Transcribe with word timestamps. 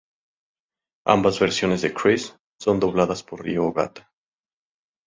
Ambas 1.05 1.39
versiones 1.39 1.83
de 1.83 1.93
Chris 1.93 2.35
son 2.59 2.79
dobladas 2.79 3.21
por 3.21 3.43
Rio 3.43 3.65
Ogata. 3.65 4.11